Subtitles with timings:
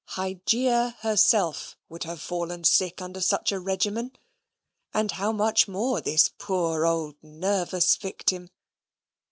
[0.15, 4.17] Hygeia herself would have fallen sick under such a regimen;
[4.95, 8.49] and how much more this poor old nervous victim?